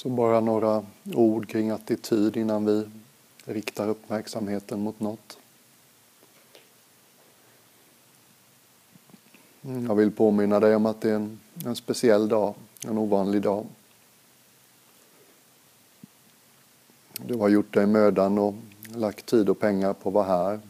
[0.00, 2.88] Så bara några ord kring attityd innan vi
[3.44, 5.38] riktar uppmärksamheten mot något.
[9.62, 12.54] Mm, jag vill påminna dig om att det är en, en speciell dag,
[12.86, 13.66] en ovanlig dag.
[17.12, 18.54] Du har gjort dig mödan och
[18.94, 20.60] lagt tid och pengar på att vara här.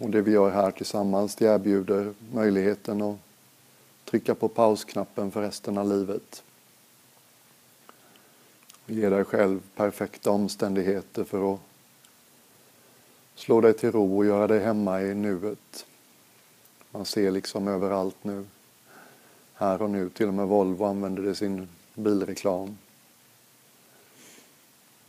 [0.00, 3.16] Och det vi gör här tillsammans, det erbjuder möjligheten att
[4.04, 6.42] trycka på pausknappen för resten av livet.
[8.90, 11.60] Ge dig själv perfekta omständigheter för att
[13.34, 15.86] slå dig till ro och göra dig hemma i nuet.
[16.90, 18.46] Man ser liksom överallt nu,
[19.54, 22.78] här och nu, till och med Volvo använder det i sin bilreklam.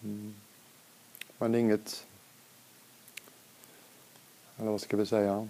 [0.04, 0.35] Mm.
[1.38, 2.05] Men det är inget,
[4.57, 5.48] eller vad ska vi säga,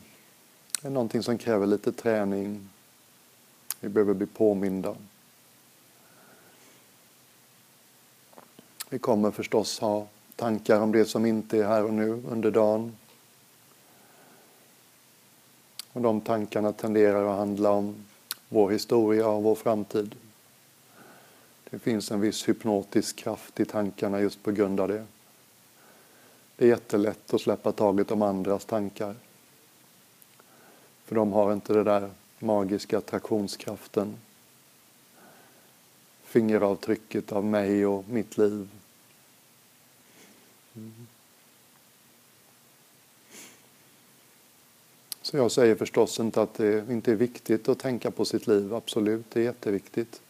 [0.81, 2.69] det är någonting som kräver lite träning.
[3.79, 4.95] Vi behöver bli påminda.
[8.93, 12.97] Vi kommer förstås ha tankar om det som inte är här och nu under dagen.
[15.93, 18.05] Och de tankarna tenderar att handla om
[18.49, 20.15] vår historia och vår framtid.
[21.69, 25.05] Det finns en viss hypnotisk kraft i tankarna just på grund av det.
[26.55, 29.15] Det är jättelätt att släppa taget om andras tankar.
[31.05, 34.17] För de har inte den där magiska attraktionskraften.
[36.23, 38.69] Fingeravtrycket av mig och mitt liv.
[40.75, 41.07] Mm.
[45.21, 48.73] Så jag säger förstås inte att det inte är viktigt att tänka på sitt liv,
[48.73, 50.21] absolut, det är jätteviktigt.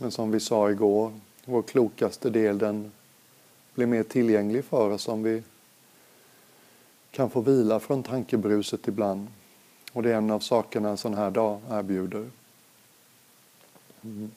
[0.00, 1.12] Men som vi sa igår,
[1.44, 2.92] vår klokaste del den
[3.74, 5.42] blir mer tillgänglig för oss om vi
[7.10, 9.26] kan få vila från tankebruset ibland.
[9.92, 12.30] Och det är en av sakerna en sån här dag erbjuder.
[14.02, 14.30] Mm.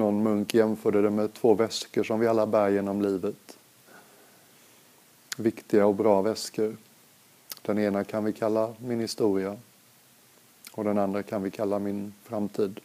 [0.00, 3.58] Någon munk jämförde det med två väskor som vi alla bär genom livet.
[5.36, 6.76] Viktiga och bra väskor.
[7.62, 9.56] Den ena kan vi kalla min historia
[10.72, 12.80] och den andra kan vi kalla min framtid.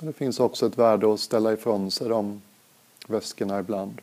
[0.00, 2.42] Det finns också ett värde att ställa ifrån sig de
[3.08, 4.00] väskorna ibland.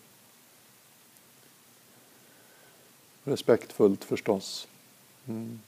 [3.24, 4.68] Respektfullt förstås.
[5.28, 5.60] Mm.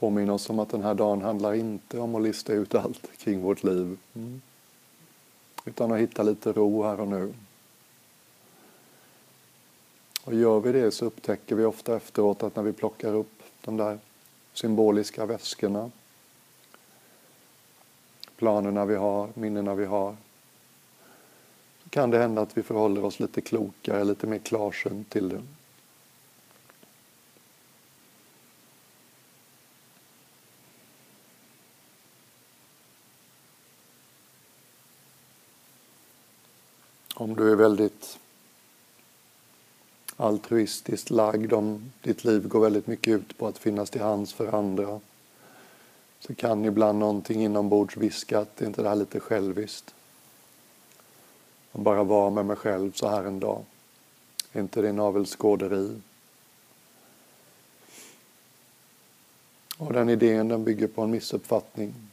[0.00, 3.40] Påminna oss om att den här dagen handlar inte om att lista ut allt kring
[3.40, 3.98] vårt liv.
[4.14, 4.42] Mm.
[5.64, 7.34] Utan att hitta lite ro här och nu.
[10.24, 13.76] Och gör vi det så upptäcker vi ofta efteråt att när vi plockar upp de
[13.76, 13.98] där
[14.52, 15.90] symboliska väskorna,
[18.36, 20.16] planerna vi har, minnena vi har,
[21.82, 25.42] så kan det hända att vi förhåller oss lite klokare, lite mer klarsynt till det.
[37.20, 38.18] Om du är väldigt
[40.16, 44.54] altruistiskt lagd, om ditt liv går väldigt mycket ut på att finnas till hands för
[44.54, 45.00] andra,
[46.20, 49.94] så kan ibland någonting inombords viska att det inte är det här lite själviskt?
[51.72, 53.64] Att bara vara med mig själv så här en dag.
[54.52, 56.00] Är inte det navelskåderi?
[59.78, 62.09] Och den idén den bygger på en missuppfattning.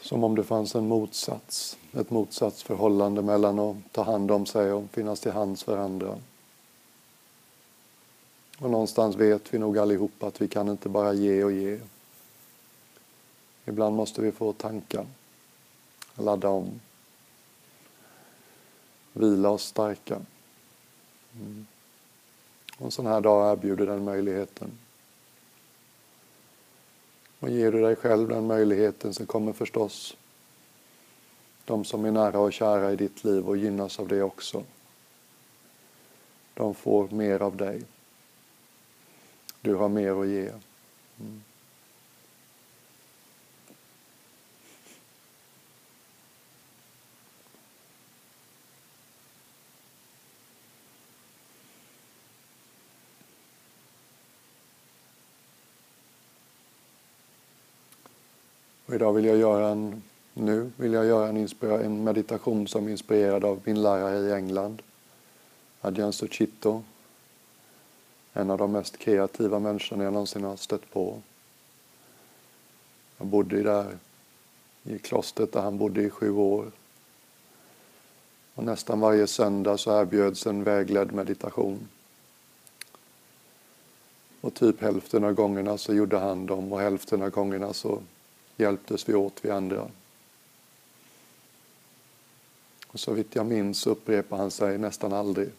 [0.00, 4.90] Som om det fanns en motsats, ett motsatsförhållande mellan att ta hand om sig och
[4.90, 6.18] finnas till hands för andra.
[8.58, 11.80] Och någonstans vet vi nog allihopa att vi kan inte bara ge och ge.
[13.64, 15.06] Ibland måste vi få tankar,
[16.14, 16.80] ladda om,
[19.12, 20.20] vila oss starka.
[21.34, 21.66] Mm.
[22.78, 24.70] En sån här dag erbjuder den möjligheten.
[27.40, 30.16] Och ger du dig själv den möjligheten så kommer förstås
[31.64, 34.64] de som är nära och kära i ditt liv och gynnas av det också.
[36.54, 37.82] De får mer av dig.
[39.60, 40.52] Du har mer att ge.
[41.20, 41.42] Mm.
[58.90, 60.02] Och idag vill jag göra en,
[60.34, 64.82] nu vill jag göra en, en meditation som är inspirerad av min lärare i England,
[65.80, 66.82] Adjan Suchito.
[68.32, 71.20] En av de mest kreativa människorna jag någonsin har stött på.
[73.18, 73.98] Jag bodde där
[74.82, 76.70] i klostret där han bodde i sju år.
[78.54, 81.88] Och nästan varje söndag så erbjöds en vägledd meditation.
[84.40, 88.02] Och typ hälften av gångerna så gjorde han dem och hälften av gångerna så
[88.60, 89.90] hjälptes vi åt vi andra.
[92.86, 95.50] Och så vitt jag minns upprepar han sig nästan aldrig.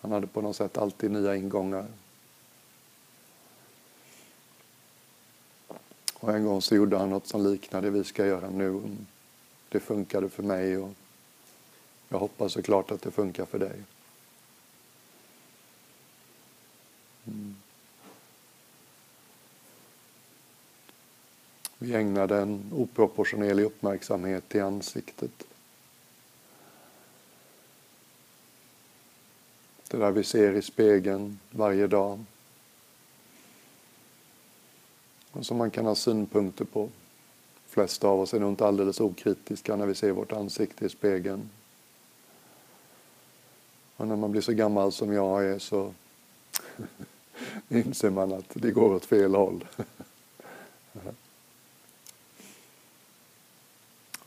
[0.00, 1.86] Han hade på något sätt alltid nya ingångar.
[6.14, 8.82] Och en gång så gjorde han något som liknade det vi ska göra nu.
[9.68, 10.90] Det funkade för mig och
[12.08, 13.82] jag hoppas såklart att det funkar för dig.
[21.78, 25.46] Vi ägnade en oproportionerlig uppmärksamhet till ansiktet.
[29.88, 32.24] Det där vi ser i spegeln varje dag.
[35.30, 36.88] Och som man kan ha synpunkter på.
[37.64, 40.88] De flesta av oss är nog inte alldeles okritiska när vi ser vårt ansikte i
[40.88, 41.50] spegeln.
[43.96, 45.94] Och när man blir så gammal som jag är så
[47.68, 49.64] inser man att det går åt fel håll.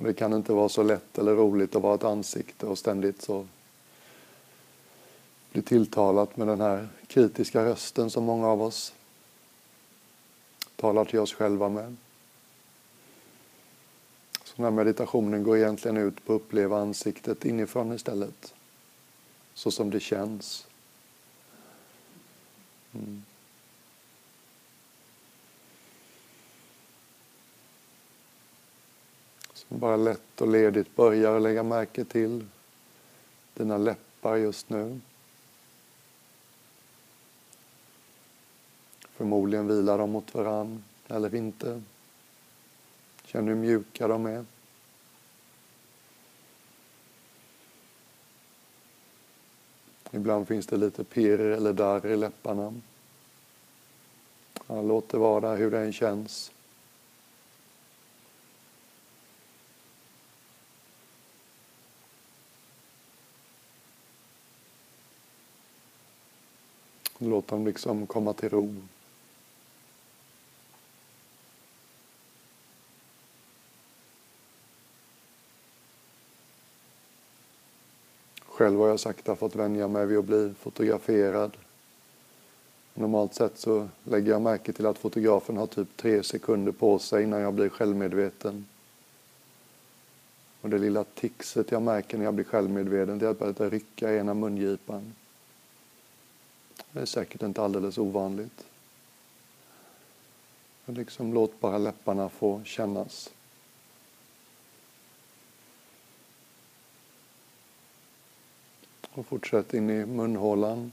[0.02, 3.48] Det kan inte vara så lätt eller roligt att vara ett ansikte och ständigt så
[5.52, 8.94] bli tilltalat med den här kritiska rösten som många av oss
[10.76, 11.96] talar till oss själva med.
[14.44, 18.54] Så den här meditationen går egentligen ut på att uppleva ansiktet inifrån istället.
[19.54, 20.68] Så som det känns.
[22.94, 23.24] Mm.
[29.70, 32.46] Bara lätt och ledigt börjar lägga märke till
[33.54, 35.00] dina läppar just nu.
[39.02, 41.82] Förmodligen vilar de mot varann eller inte.
[43.26, 44.46] Känn hur mjuka de är.
[50.12, 52.74] Ibland finns det lite pirr eller darr i läpparna.
[54.68, 56.52] Ja, låt det vara hur det än känns.
[67.22, 68.76] Låt dem liksom komma till ro.
[78.46, 81.58] Själv har jag sakta fått vänja mig vid att bli fotograferad.
[82.94, 87.24] Normalt sett så lägger jag märke till att fotografen har typ tre sekunder på sig
[87.24, 88.66] innan jag blir självmedveten.
[90.62, 94.12] Och det lilla tixet jag märker när jag blir självmedveten det är att börja rycka
[94.12, 95.14] i ena mungipan.
[96.92, 98.66] Det är säkert inte alldeles ovanligt.
[100.86, 103.30] Men liksom låt bara läpparna få kännas.
[109.12, 110.92] Och fortsätt in i munhålan.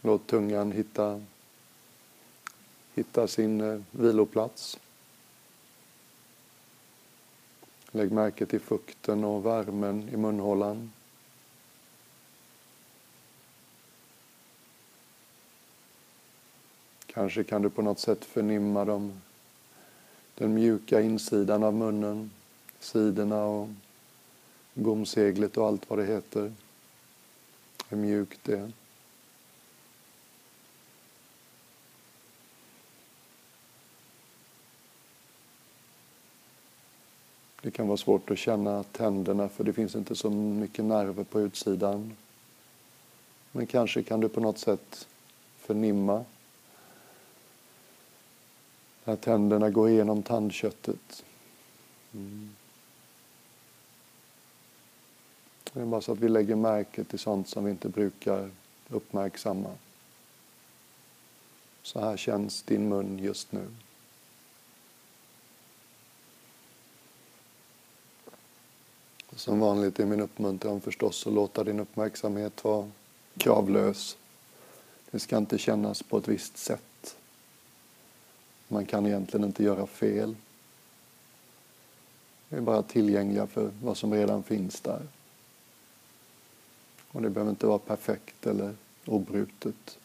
[0.00, 1.22] Låt tungan hitta,
[2.94, 4.78] hitta sin eh, viloplats.
[7.90, 10.92] Lägg märke till fukten och värmen i munhålan.
[17.16, 19.20] Kanske kan du på något sätt förnimma dem,
[20.34, 22.30] den mjuka insidan av munnen,
[22.80, 23.68] sidorna och
[24.74, 26.52] gomseglet och allt vad det heter.
[27.88, 28.72] Hur mjukt det är.
[37.62, 41.40] Det kan vara svårt att känna tänderna för det finns inte så mycket nerver på
[41.40, 42.16] utsidan.
[43.52, 45.08] Men kanske kan du på något sätt
[45.58, 46.24] förnimma
[49.06, 51.24] när tänderna går igenom tandköttet.
[52.14, 52.54] Mm.
[55.72, 58.50] Det är bara så att vi lägger märke till sånt som vi inte brukar
[58.88, 59.70] uppmärksamma.
[61.82, 63.66] Så här känns din mun just nu.
[69.36, 72.90] Som vanligt är min uppmuntran förstås att låta din uppmärksamhet vara
[73.36, 74.16] kravlös.
[75.10, 76.82] Det ska inte kännas på ett visst sätt.
[78.68, 80.36] Man kan egentligen inte göra fel.
[82.48, 85.02] Vi är bara tillgängliga för vad som redan finns där.
[87.08, 88.74] Och det behöver inte vara perfekt eller
[89.06, 89.98] obrutet.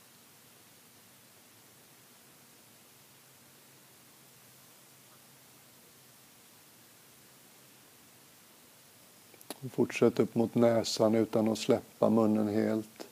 [9.71, 13.07] Fortsätt upp mot näsan utan att släppa munnen helt.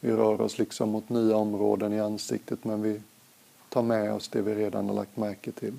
[0.00, 3.02] Vi rör oss liksom mot nya områden i ansiktet men vi
[3.68, 5.74] Ta med oss det vi redan har lagt märke till.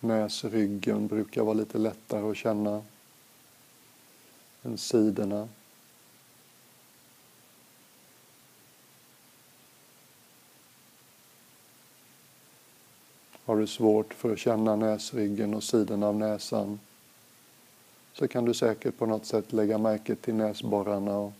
[0.00, 2.82] Näsryggen brukar vara lite lättare att känna
[4.62, 5.48] än sidorna.
[13.44, 16.80] Har du svårt för att känna näsryggen och sidorna av näsan
[18.12, 21.32] så kan du säkert på något sätt lägga märke till näsborrarna och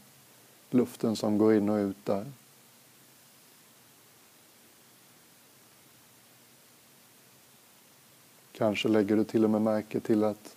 [0.75, 2.27] luften som går in och ut där.
[8.53, 10.57] Kanske lägger du till och med märke till att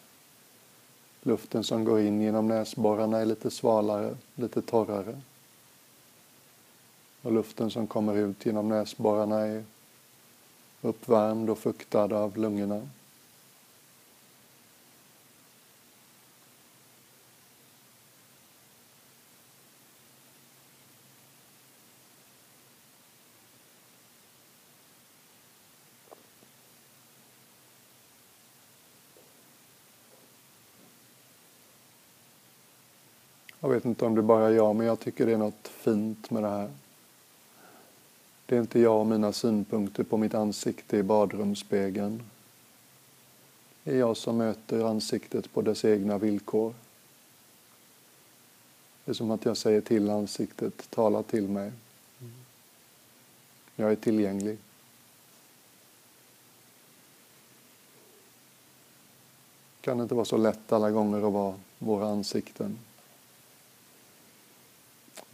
[1.21, 5.21] luften som går in genom näsborrarna är lite svalare, lite torrare.
[7.21, 9.63] Och luften som kommer ut genom näsborrarna är
[10.81, 12.87] uppvärmd och fuktad av lungorna.
[33.64, 36.31] Jag vet inte om det bara är jag, men jag tycker det är något fint
[36.31, 36.71] med det här.
[38.45, 42.23] Det är inte jag och mina synpunkter på mitt ansikte i badrumsspegeln.
[43.83, 46.73] Det är jag som möter ansiktet på dess egna villkor.
[49.05, 51.71] Det är som att jag säger till ansiktet, tala till mig.
[53.75, 54.57] Jag är tillgänglig.
[59.81, 62.79] Kan det inte vara så lätt alla gånger att vara våra ansikten?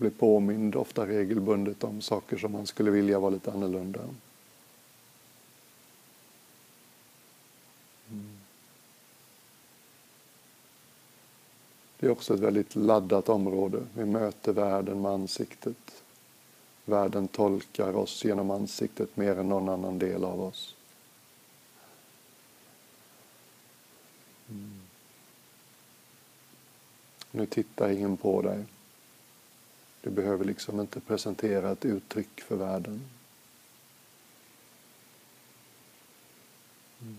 [0.01, 3.99] Blir påmind ofta regelbundet om saker som man skulle vilja vara lite annorlunda.
[8.09, 8.37] Mm.
[11.99, 13.85] Det är också ett väldigt laddat område.
[13.93, 16.03] Vi möter världen med ansiktet.
[16.85, 20.75] Världen tolkar oss genom ansiktet mer än någon annan del av oss.
[24.49, 24.81] Mm.
[27.31, 28.65] Nu tittar ingen på dig.
[30.01, 33.01] Du behöver liksom inte presentera ett uttryck för världen.
[37.01, 37.17] Mm.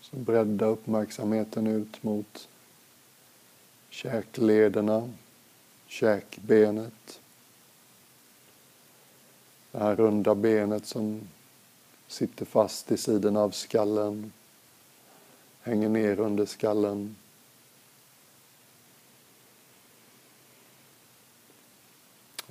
[0.00, 2.48] Så bredda uppmärksamheten ut mot
[3.90, 5.10] käklederna,
[5.86, 7.20] käkbenet.
[9.72, 11.28] Det här runda benet som
[12.08, 14.32] sitter fast i sidan av skallen,
[15.60, 17.16] hänger ner under skallen.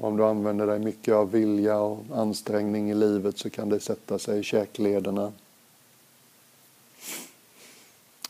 [0.05, 4.19] Om du använder dig mycket av vilja och ansträngning i livet så kan det sätta
[4.19, 5.33] sig i käklederna.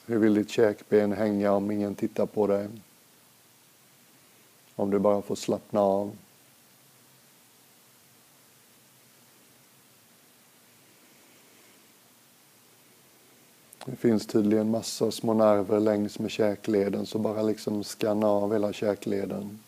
[0.05, 2.67] Hur vill ditt käkben hänga om ingen tittar på dig?
[4.75, 6.11] Om du bara får slappna av.
[13.85, 18.73] Det finns tydligen massa små nerver längs med käkleden så bara liksom skanna av hela
[18.73, 19.59] käkleden.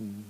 [0.00, 0.24] Mm.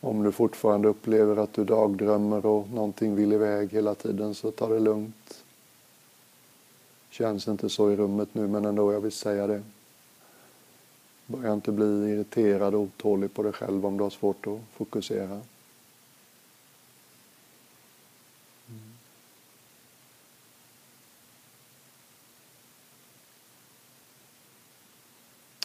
[0.00, 4.68] Om du fortfarande upplever att du dagdrömmer och någonting vill iväg hela tiden så ta
[4.68, 5.41] det lugnt.
[7.12, 9.62] Känns inte så i rummet nu men ändå, jag vill säga det.
[11.26, 15.40] Börja inte bli irriterad och otålig på dig själv om du har svårt att fokusera.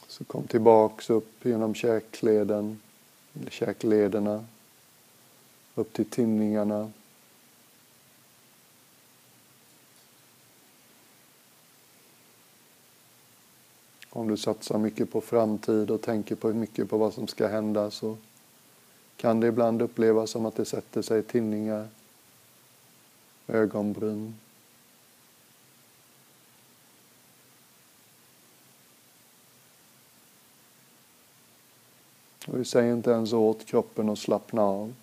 [0.08, 2.80] Så kom tillbaks upp genom käkleden,
[3.50, 4.46] käklederna,
[5.76, 6.92] upp till tinningarna,
[14.18, 17.92] Om du satsar mycket på framtid och tänker på mycket på vad som ska hända
[17.92, 18.18] så
[19.18, 21.88] kan det ibland upplevas som att det sätter sig tinningar,
[23.48, 24.36] ögonbryn.
[32.48, 34.94] Och vi säger inte ens åt kroppen att slappna av.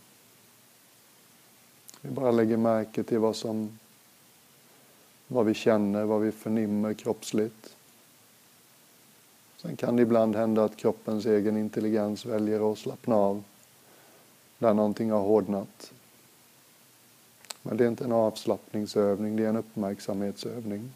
[2.00, 3.78] Vi bara lägger märke till vad som
[5.26, 7.73] vad vi känner, vad vi förnimmer kroppsligt.
[9.64, 13.42] Sen kan det ibland hända att kroppens egen intelligens väljer att slappna av
[14.59, 15.92] där någonting har hårdnat.
[17.62, 20.92] Men det är inte en avslappningsövning, det är en uppmärksamhetsövning.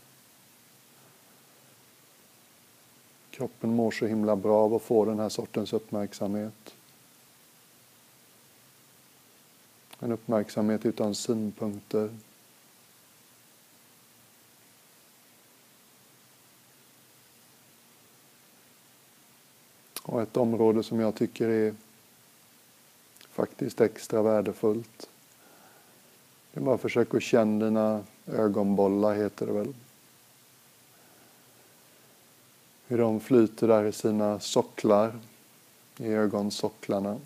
[3.31, 6.75] Kroppen mår så himla bra av att få den här sortens uppmärksamhet.
[10.01, 12.11] En uppmärksamhet utan synpunkter.
[20.11, 21.75] Och ett område som jag tycker är
[23.31, 25.09] faktiskt extra värdefullt.
[26.53, 29.75] Det är bara att försöka känna dina ögonbollar, heter det väl.
[32.87, 35.19] Hur de flyter där i sina socklar,
[35.97, 37.21] i ögonsocklarna.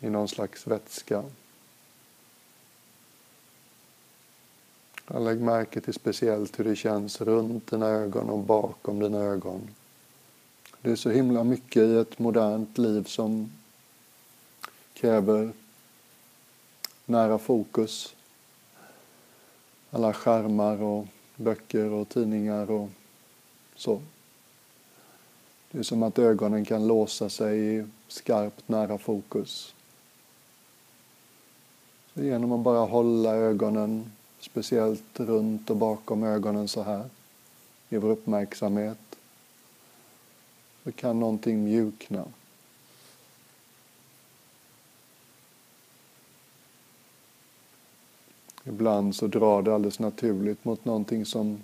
[0.00, 1.24] I någon slags vätska.
[5.06, 9.68] Lägg märke till speciellt hur det känns runt dina ögon och bakom dina ögon.
[10.82, 13.52] Det är så himla mycket i ett modernt liv som
[14.94, 15.52] kräver
[17.06, 18.14] nära fokus.
[19.90, 22.88] Alla skärmar och böcker och tidningar och
[23.76, 24.00] så.
[25.70, 29.74] Det är som att ögonen kan låsa sig i skarpt nära fokus.
[32.14, 37.04] Så genom att bara hålla ögonen, speciellt runt och bakom ögonen så här,
[37.88, 39.11] i vår uppmärksamhet,
[40.82, 42.24] då kan någonting mjukna.
[48.64, 51.62] Ibland så drar det alldeles naturligt mot någonting som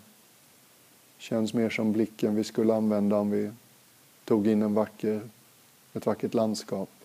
[1.18, 3.50] känns mer som blicken vi skulle använda om vi
[4.24, 5.20] tog in en vacker,
[5.92, 6.97] ett vackert landskap.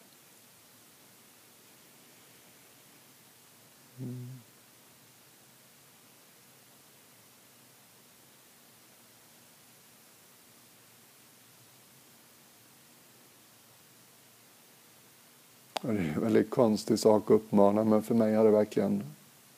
[15.85, 19.03] Det är en väldigt konstig sak att uppmana men för mig har det verkligen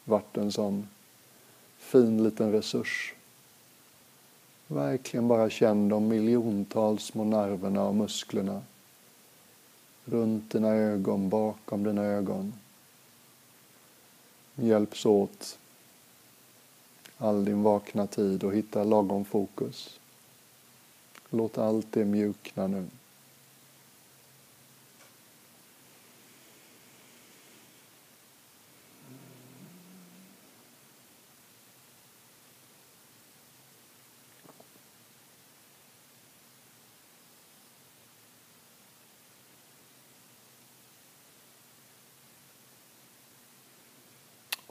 [0.03, 0.87] varit en sån
[1.77, 3.13] fin liten resurs.
[4.67, 8.61] Verkligen bara känn de miljontals små nerverna och musklerna
[10.05, 12.53] runt dina ögon, bakom dina ögon.
[14.55, 15.57] Hjälps åt
[17.17, 19.99] all din vakna tid och hitta lagom fokus.
[21.29, 22.87] Låt allt det mjukna nu.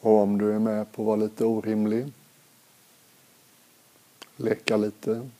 [0.04, 2.12] Och om du är med på att vara lite orimlig,
[4.36, 5.30] leka lite,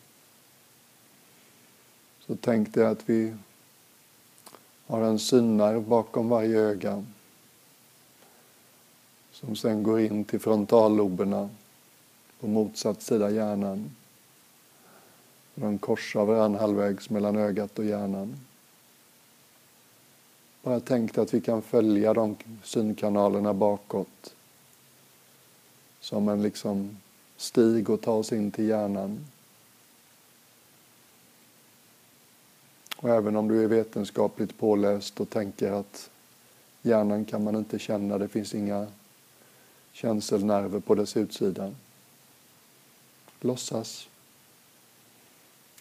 [2.20, 3.34] så tänk dig att vi
[4.86, 7.04] har en synnerv bakom varje öga
[9.32, 11.50] som sen går in till frontalloberna
[12.40, 13.90] på motsatt sida hjärnan.
[15.54, 18.36] De korsar varandra halvvägs mellan ögat och hjärnan.
[20.62, 24.33] Bara tänk dig att vi kan följa de synkanalerna bakåt
[26.04, 26.96] som en liksom
[27.36, 29.26] stig och ta oss in till hjärnan.
[32.96, 36.10] Och även om du är vetenskapligt påläst och tänker att
[36.82, 38.86] hjärnan kan man inte känna, det finns inga
[39.92, 41.74] känselnerver på dess utsida.
[43.40, 44.08] Låtsas.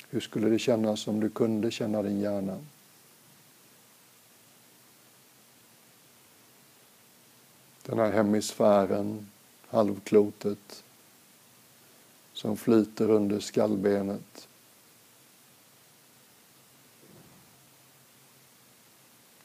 [0.09, 2.59] Hur skulle det kännas om du kunde känna din hjärna?
[7.86, 9.27] Den här hemisfären
[9.73, 10.83] halvklotet
[12.33, 14.47] som flyter under skallbenet.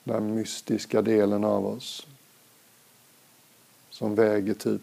[0.04, 2.06] Den mystiska delen av oss
[3.90, 4.82] som väger typ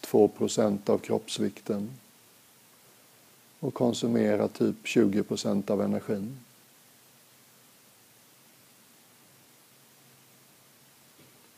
[0.00, 1.90] 2% av kroppsvikten
[3.60, 6.38] och konsumerar typ 20% av energin.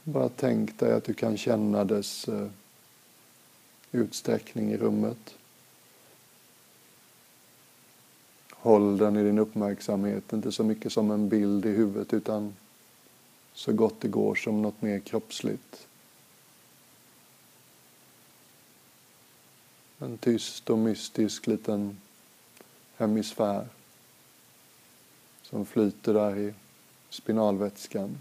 [0.02, 2.48] Bara tänk dig att du kan känna dess eh,
[3.92, 5.34] utsträckning i rummet.
[8.50, 12.54] Håll den i din uppmärksamhet, inte så mycket som en bild i huvudet utan
[13.52, 15.86] så gott det går som något mer kroppsligt.
[19.98, 22.00] En tyst och mystisk liten
[22.96, 23.66] hemisfär
[25.42, 26.54] som flyter där i
[27.10, 28.18] spinalvätskan.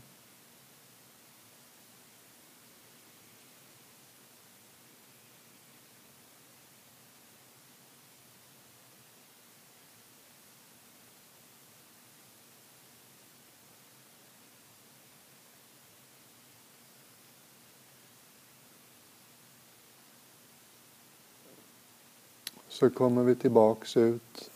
[22.80, 24.52] Så kommer vi tillbaks ut,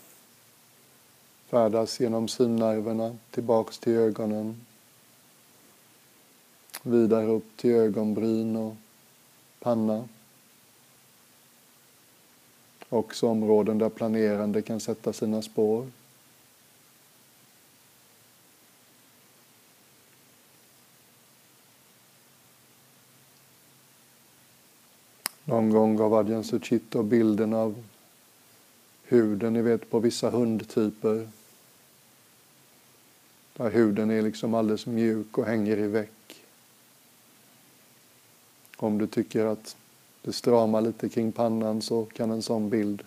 [1.45, 4.65] färdas genom synnerverna, tillbaks till ögonen,
[6.83, 8.75] vidare upp till ögonbryn och
[9.59, 10.07] panna.
[12.89, 15.87] Också områden där planerande kan sätta sina spår.
[25.45, 27.83] Någon gång gav Adjan Suchito bilden av
[29.13, 31.27] huden, ni vet på vissa hundtyper.
[33.53, 36.43] Där huden är liksom alldeles mjuk och hänger i väck.
[38.77, 39.75] Om du tycker att
[40.21, 43.03] det stramar lite kring pannan så kan en sån bild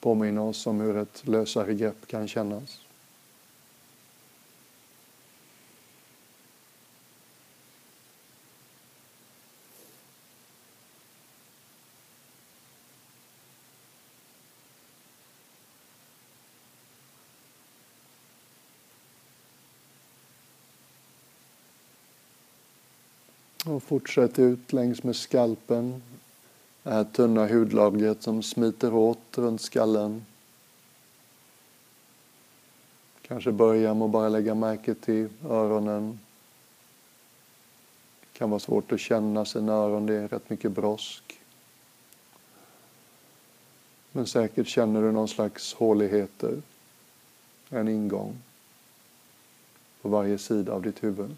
[0.00, 2.83] påminna oss om hur ett lösare grepp kan kännas.
[23.66, 26.02] Och fortsätt ut längs med skalpen.
[26.82, 30.26] Det här tunna hudlagret som smiter åt runt skallen.
[33.22, 36.18] Kanske börja med att bara lägga märke till öronen.
[38.20, 41.40] Det kan vara svårt att känna sina öron, det är rätt mycket brosk.
[44.12, 46.62] Men säkert känner du någon slags håligheter,
[47.68, 48.38] en ingång
[50.02, 51.36] på varje sida av ditt huvud.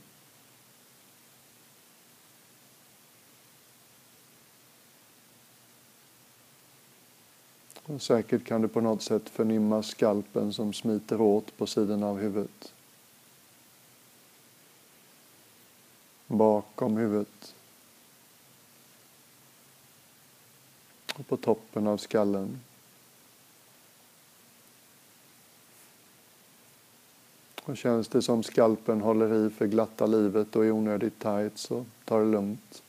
[7.99, 12.73] Säkert kan du på något sätt förnimma skalpen som smiter åt på sidan av huvudet.
[16.27, 17.55] Bakom huvudet.
[21.15, 22.61] Och på toppen av skallen.
[27.63, 31.85] Och känns det som skalpen håller i för glatta livet och är onödigt tight så
[32.05, 32.83] ta det lugnt.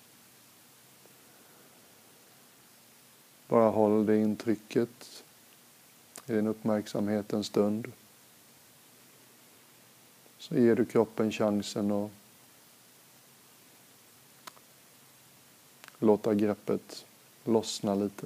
[3.47, 5.23] Bara håll det intrycket
[6.25, 7.91] i din uppmärksamhet en stund.
[10.37, 12.11] Så ger du kroppen chansen att
[15.99, 17.05] låta greppet
[17.43, 18.25] lossna lite.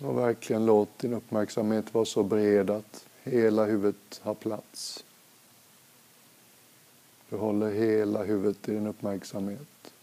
[0.00, 5.04] Och verkligen låt din uppmärksamhet vara så bred att hela huvudet har plats.
[7.30, 9.94] Du håller hela huvudet i din uppmärksamhet.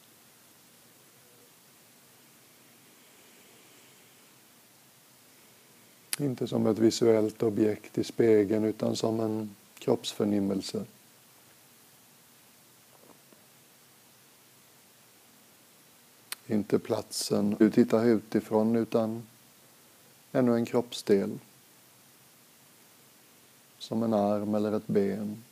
[6.20, 10.86] Inte som ett visuellt objekt i spegeln utan som en kroppsförnimmelse.
[16.48, 19.28] Inte platsen du tittar utifrån utan
[20.32, 21.40] ännu en kroppsdel.
[23.78, 25.44] Som en arm eller ett ben.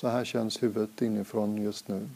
[0.00, 2.08] Så här känns huvudet inifrån just nu.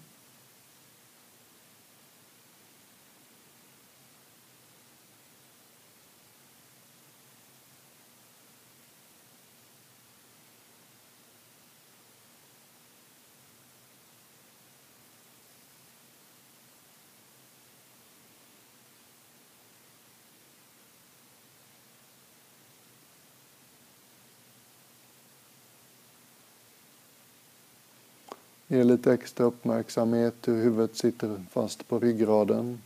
[28.72, 32.82] Ge lite extra uppmärksamhet hur huvudet sitter fast på ryggraden.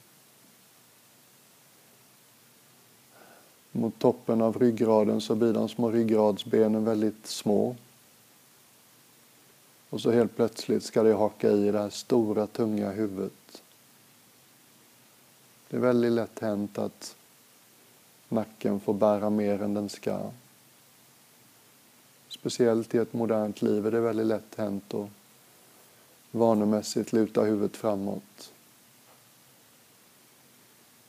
[3.72, 7.77] Mot toppen av ryggraden så blir de små ryggradsbenen väldigt små.
[9.90, 13.62] Och så helt plötsligt ska det haka i det här stora tunga huvudet.
[15.68, 17.16] Det är väldigt lätt hänt att
[18.29, 20.31] nacken får bära mer än den ska.
[22.29, 25.09] Speciellt i ett modernt liv är det väldigt lätt hänt att
[26.30, 28.52] vanemässigt luta huvudet framåt.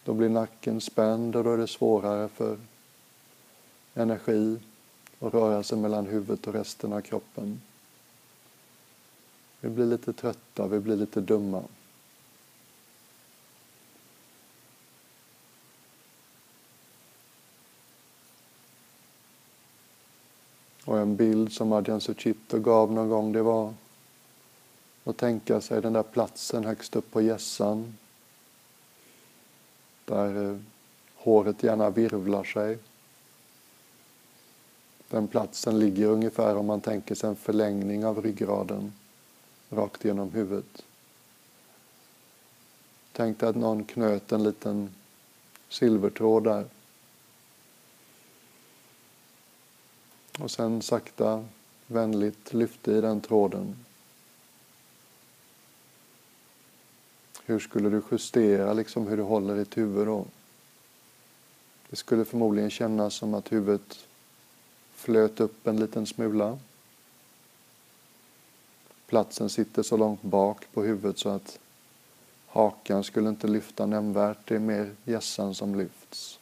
[0.03, 2.58] Då blir nacken spänd och då är det svårare för
[3.93, 4.60] energi
[5.19, 7.62] att röra sig mellan huvudet och resten av kroppen.
[9.62, 11.63] Vi blir lite trötta, vi blir lite dumma.
[20.86, 23.73] Och en bild som Adjan Suchito gav någon gång, det var
[25.08, 27.98] och tänka sig den där platsen högst upp på gässan
[30.06, 30.58] där eh,
[31.15, 32.78] håret gärna virvlar sig.
[35.10, 38.93] Den platsen ligger ungefär om man tänker sig en förlängning av ryggraden
[39.70, 40.84] rakt genom huvudet.
[43.12, 44.89] Tänk dig att någon knöt en liten
[45.70, 46.65] silvertråd där.
[50.39, 51.46] Och sen sakta,
[51.88, 53.87] vänligt lyfte i den tråden.
[57.48, 60.26] Hur skulle du justera liksom hur du håller ditt huvud då?
[61.90, 64.08] Det skulle förmodligen kännas som att huvudet
[64.94, 66.58] flöt upp en liten smula.
[69.08, 71.60] Platsen sitter så långt bak på huvudet så att
[72.48, 74.48] hakan skulle inte lyfta nämnvärt.
[74.48, 76.40] Det är mer hjässan som lyfts.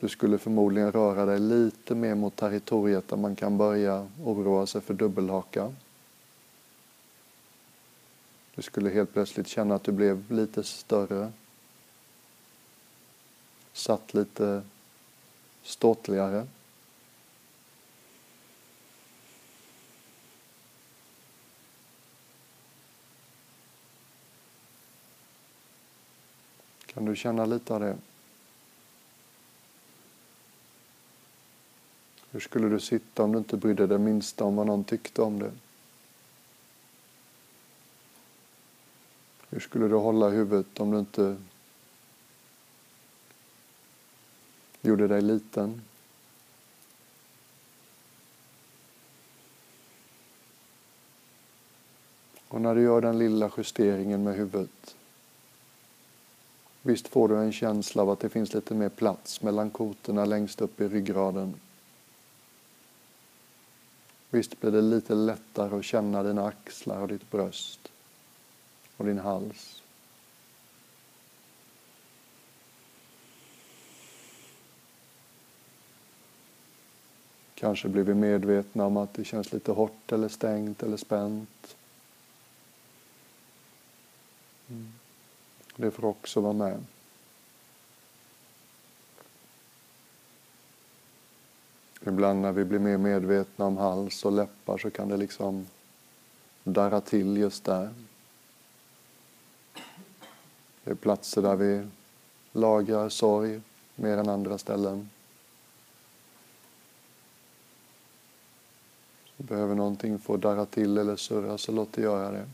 [0.00, 4.80] Du skulle förmodligen röra dig lite mer mot territoriet där man kan börja oroa sig
[4.80, 5.72] för dubbelhaka.
[8.54, 11.32] Du skulle helt plötsligt känna att du blev lite större.
[13.72, 14.62] Satt lite
[15.62, 16.46] ståtligare.
[26.86, 27.96] Kan du känna lite av det?
[32.30, 35.38] Hur skulle du sitta om du inte brydde dig minsta om vad någon tyckte om
[35.38, 35.52] det?
[39.52, 41.36] Hur skulle du hålla huvudet om du inte
[44.80, 45.82] gjorde dig liten?
[52.48, 54.96] Och när du gör den lilla justeringen med huvudet
[56.82, 60.60] Visst får du en känsla av att det finns lite mer plats mellan kotorna längst
[60.60, 61.54] upp i ryggraden.
[64.30, 67.91] Visst blir det lite lättare att känna dina axlar och ditt bröst
[69.02, 69.82] och din hals.
[77.54, 81.76] Kanske blir vi medvetna om att det känns lite hårt eller stängt eller spänt.
[84.68, 84.92] Mm.
[85.76, 86.84] Det får också vara med.
[92.06, 95.66] Ibland när vi blir mer medvetna om hals och läppar så kan det liksom
[96.64, 97.94] darra till just där.
[100.84, 101.86] Det är platser där vi
[102.52, 103.60] lagrar sorg
[103.96, 105.10] mer än andra ställen.
[109.36, 112.48] Så behöver någonting få darra till eller surra så låt det göra det.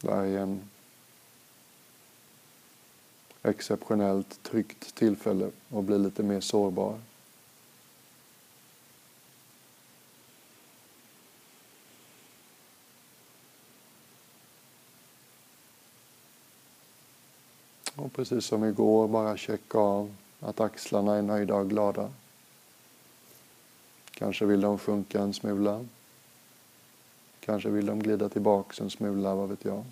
[0.00, 0.70] Där är en
[3.42, 6.98] exceptionellt tryggt tillfälle att bli lite mer sårbar.
[18.18, 22.10] Precis som igår, bara checka av att axlarna är nöjda och glada.
[24.10, 25.86] Kanske vill de sjunka en smula.
[27.40, 29.84] Kanske vill de glida tillbaks en smula, vad vet jag.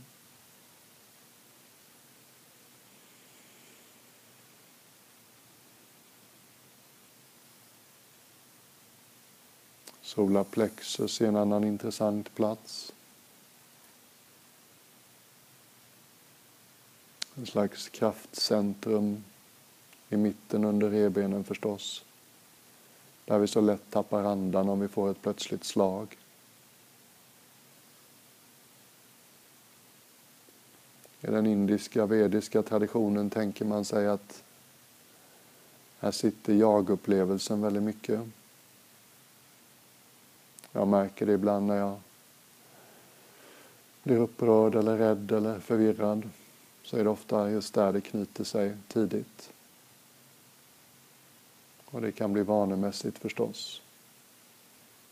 [10.02, 12.92] Solarplexus är en annan intressant plats.
[17.38, 19.24] En slags kraftcentrum
[20.08, 22.04] i mitten under revbenen förstås.
[23.24, 26.16] Där vi så lätt tappar andan om vi får ett plötsligt slag.
[31.20, 34.42] I den indiska vediska traditionen tänker man sig att
[35.98, 38.20] här sitter jag-upplevelsen väldigt mycket.
[40.72, 42.00] Jag märker det ibland när jag
[44.02, 46.30] blir upprörd eller rädd eller förvirrad.
[46.86, 49.50] Så är det ofta just där det knyter sig tidigt.
[51.84, 53.82] Och det kan bli vanemässigt förstås.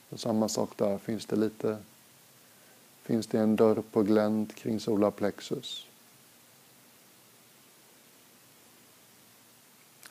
[0.09, 1.79] Och samma sak där, finns det lite
[3.03, 5.87] finns det en dörr på glänt kring solarplexus.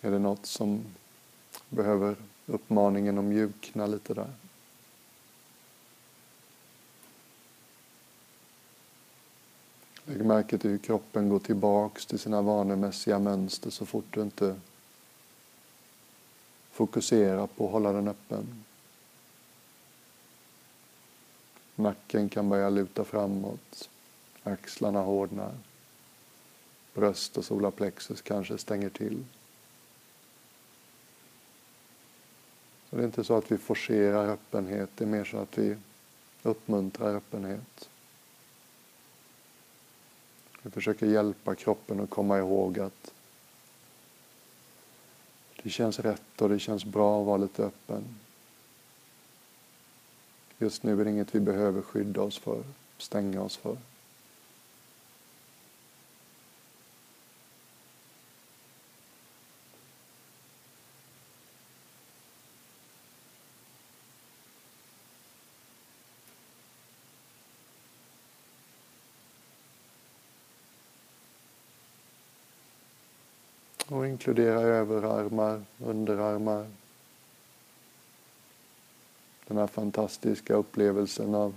[0.01, 0.85] Är det något som
[1.69, 4.29] behöver uppmaningen att mjukna lite där?
[10.05, 14.59] Lägg märke till hur kroppen går tillbaks till sina vanemässiga mönster så fort du inte
[16.71, 18.63] fokuserar på att hålla den öppen.
[21.75, 23.89] Nacken kan börja luta framåt.
[24.43, 25.53] Axlarna hårdnar.
[26.93, 29.23] Bröst och solarplexus kanske stänger till.
[32.89, 35.77] Så det är inte så att vi forcerar öppenhet, det är mer så att vi
[36.43, 37.89] uppmuntrar öppenhet.
[40.63, 43.13] Vi försöker hjälpa kroppen att komma ihåg att
[45.63, 48.03] det känns rätt och det känns bra att vara lite öppen.
[50.57, 52.63] Just nu är det inget vi behöver skydda oss för,
[52.97, 53.77] stänga oss för.
[73.93, 76.67] Och inkludera överarmar, underarmar.
[79.47, 81.53] Den här fantastiska upplevelsen av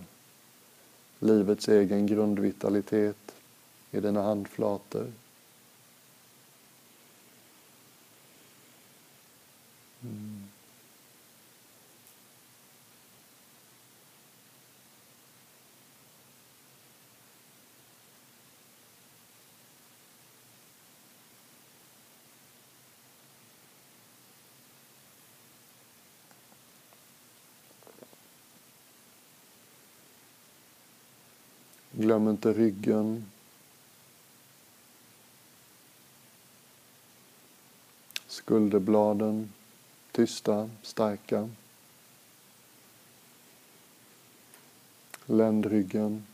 [1.19, 3.35] livets egen grundvitalitet
[3.91, 5.13] i dina handflator.
[31.99, 33.31] Glöm inte ryggen.
[38.27, 39.53] Skulderbladen,
[40.13, 41.49] tysta, starka.
[45.27, 46.27] Ländryggen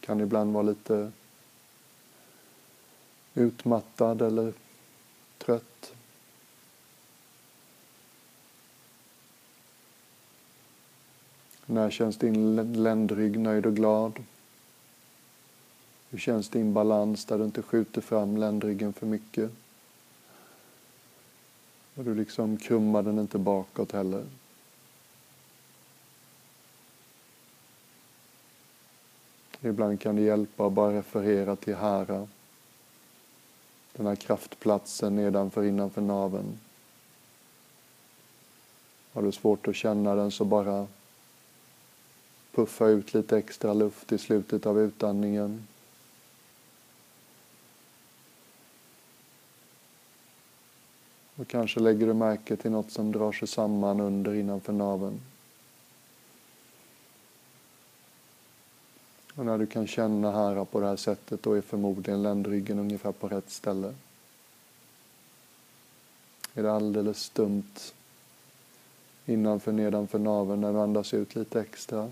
[0.00, 1.12] kan ibland vara lite
[3.34, 4.52] utmattad eller
[5.38, 5.94] trött.
[11.66, 14.24] När känns din ländrygg nöjd och glad?
[16.10, 19.50] Hur känns din balans där du inte skjuter fram ländryggen för mycket?
[21.94, 24.24] Och du liksom krummar den inte bakåt heller.
[29.60, 32.28] Ibland kan det hjälpa att bara referera till Hara.
[33.92, 36.58] Den här kraftplatsen nedanför innanför naven.
[39.12, 40.86] Har du svårt att känna den så bara
[42.52, 45.66] puffa ut lite extra luft i slutet av utandningen.
[51.38, 55.20] Och kanske lägger du märke till något som drar sig samman under innanför naveln.
[59.34, 63.12] Och när du kan känna här på det här sättet då är förmodligen ländryggen ungefär
[63.12, 63.94] på rätt ställe.
[66.54, 67.92] Är det alldeles stumt
[69.26, 72.10] innanför nedanför naveln när du andas ut lite extra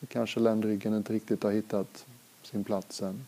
[0.00, 2.06] så kanske ländryggen inte riktigt har hittat
[2.42, 3.26] sin plats än.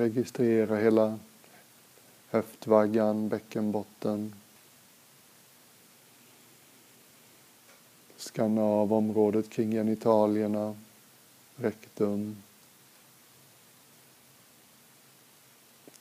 [0.00, 1.18] Registrera hela
[2.30, 4.32] höftvaggan, bäckenbotten.
[8.16, 10.76] Skanna av området kring genitalierna,
[11.56, 12.42] rektum.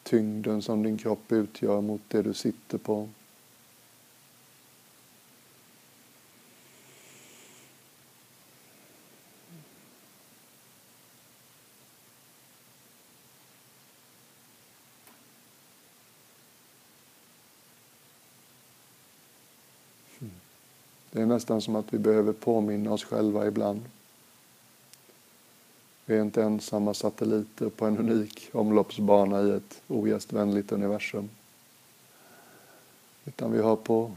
[0.04, 3.10] Tyngden som din kropp utgör mot det du sitter på.
[21.12, 23.82] Det är nästan som att vi behöver påminna oss själva ibland.
[26.06, 31.30] Vi är inte ensamma satelliter på en unik omloppsbana i ett ogästvänligt universum.
[33.26, 34.12] Utan vi hör, på,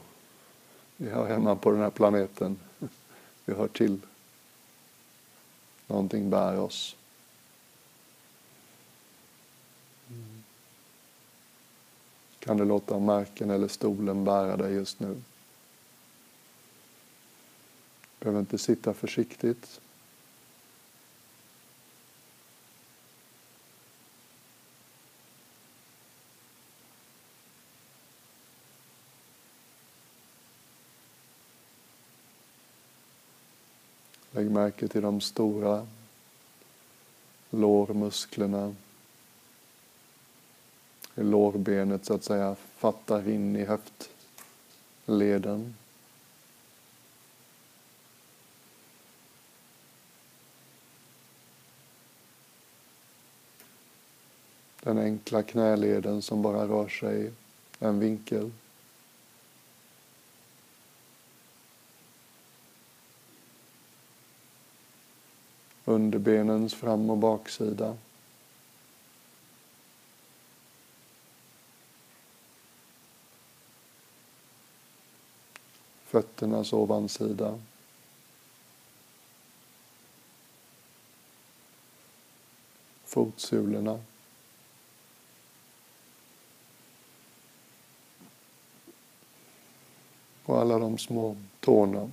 [0.97, 2.59] vi hör hemma på den här planeten.
[3.45, 3.99] Vi hör till.
[5.87, 6.97] Någonting bär oss.
[12.39, 15.17] Kan du låta marken eller stolen bära dig just nu?
[18.23, 19.81] Behöver inte sitta försiktigt.
[34.31, 35.87] Lägg märke till de stora
[37.51, 38.75] lårmusklerna.
[41.15, 43.65] Lårbenet så att säga fattar in i
[45.07, 45.75] höftleden.
[54.85, 57.33] Den enkla knäleden som bara rör sig
[57.79, 58.51] en vinkel.
[65.85, 67.97] underbenens fram och baksida.
[76.05, 77.59] Fötternas ovansida.
[83.05, 84.01] Fotsulorna.
[90.53, 92.11] Och alla de små tårna.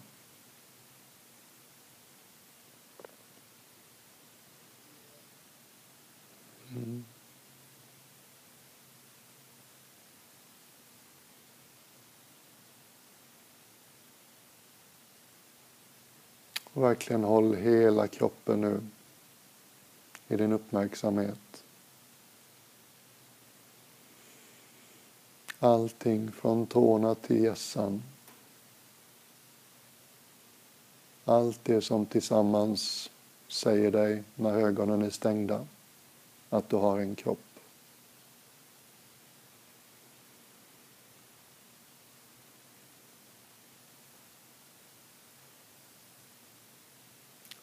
[6.69, 7.05] Mm.
[16.73, 18.81] Och verkligen håll hela kroppen nu
[20.27, 21.63] i din uppmärksamhet.
[25.59, 28.03] Allting från tårna till hjässan
[31.29, 33.09] Allt det som tillsammans
[33.47, 35.65] säger dig när ögonen är stängda
[36.49, 37.39] att du har en kropp.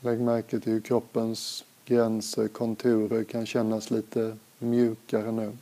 [0.01, 5.57] Lägg märke till hur kroppens gränser, konturer kan kännas lite mjukare nu.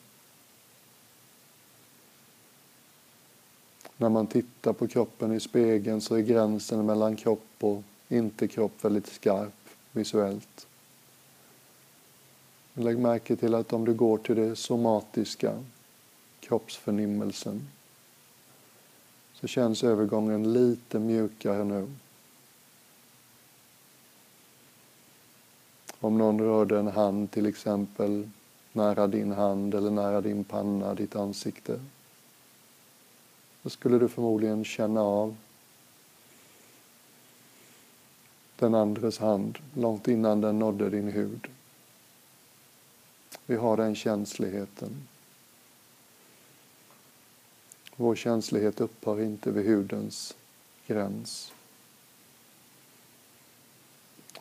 [3.96, 7.82] När man tittar på kroppen i spegeln så är gränsen mellan kropp och
[8.14, 10.66] inte kropp väldigt skarp visuellt.
[12.74, 15.64] Lägg märke till att om du går till det somatiska,
[16.40, 17.68] kroppsförnimmelsen,
[19.34, 21.88] så känns övergången lite mjukare nu.
[26.00, 28.30] Om någon rörde en hand till exempel
[28.72, 31.80] nära din hand eller nära din panna, ditt ansikte,
[33.62, 35.36] då skulle du förmodligen känna av
[38.64, 41.48] den andres hand långt innan den nådde din hud.
[43.46, 45.08] Vi har den känsligheten.
[47.96, 50.36] Vår känslighet upphör inte vid hudens
[50.86, 51.52] gräns.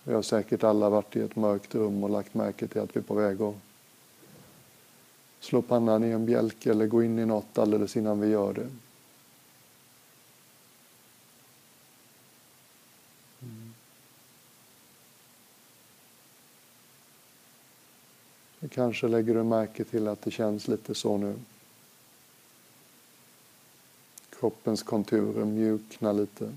[0.04, 3.00] Vi har säkert alla varit i ett mörkt rum och lagt märke till att vi
[3.00, 3.56] är på väg att
[5.40, 8.70] slå pannan i en bjälke eller gå in i något alldeles innan vi gör det.
[18.74, 21.36] Kanske lägger du märke till att det känns lite så nu.
[24.30, 26.54] Kroppens konturer mjuknar lite.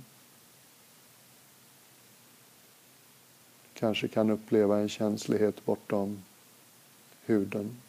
[3.75, 6.23] Kanske kan uppleva en känslighet bortom
[7.25, 7.81] huden.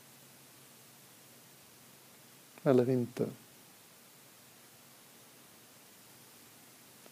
[2.64, 3.28] Eller inte.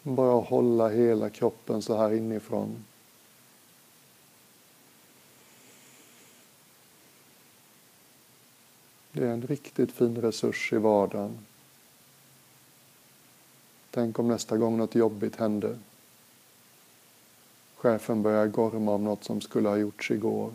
[0.03, 2.85] Bara hålla hela kroppen så här inifrån.
[9.15, 11.37] Det är en riktigt fin resurs i vardagen.
[13.91, 15.79] Tänk om nästa gång något jobbigt hände.
[17.75, 20.51] Chefen börjar gorma om något som skulle ha gjorts igår.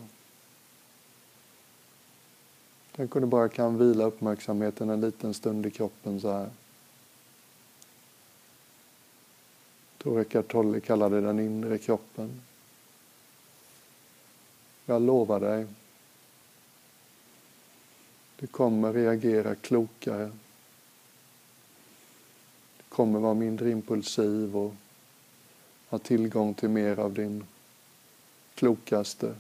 [2.97, 6.51] Tänk om du bara kan vila uppmärksamheten en liten stund i kroppen så här.
[9.99, 12.41] Tror Eckart Tolle kallade den inre kroppen.
[14.87, 15.67] Jag lovar dig,
[18.41, 20.31] du kommer reagera klokare.
[22.77, 24.75] Du kommer vara mindre impulsiv och
[25.89, 27.45] ha tillgång till mer av din
[28.55, 29.35] klokaste,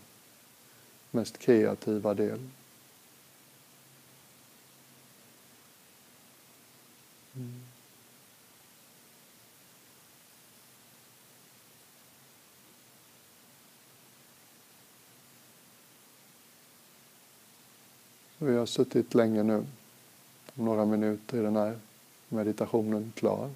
[1.11, 2.40] mest kreativa del.
[18.61, 19.67] Jag har suttit länge nu.
[20.55, 21.79] Om några minuter är den här
[22.29, 23.51] meditationen klar.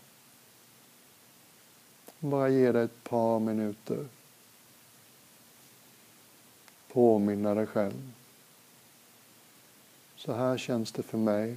[2.19, 4.07] Bara ge dig ett par minuter.
[6.93, 8.13] Påminna dig själv.
[10.17, 11.57] Så här känns det för mig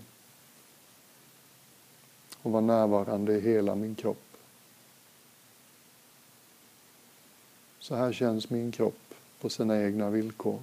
[2.41, 4.37] att vara närvarande i hela min kropp.
[7.79, 10.59] Så här känns min kropp på sina egna villkor.